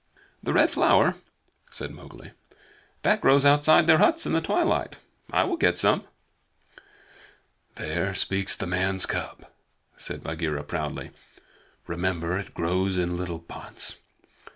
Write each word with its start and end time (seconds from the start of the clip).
"The 0.41 0.51
Red 0.51 0.71
Flower?" 0.71 1.13
said 1.69 1.91
Mowgli. 1.91 2.31
"That 3.03 3.21
grows 3.21 3.45
outside 3.45 3.85
their 3.85 3.99
huts 3.99 4.25
in 4.25 4.33
the 4.33 4.41
twilight. 4.41 4.95
I 5.29 5.43
will 5.43 5.57
get 5.57 5.77
some." 5.77 6.05
"There 7.75 8.15
speaks 8.15 8.55
the 8.55 8.65
man's 8.65 9.05
cub," 9.05 9.45
said 9.97 10.23
Bagheera 10.23 10.63
proudly. 10.63 11.11
"Remember 11.85 12.37
that 12.37 12.47
it 12.47 12.53
grows 12.55 12.97
in 12.97 13.15
little 13.15 13.41
pots. 13.41 13.97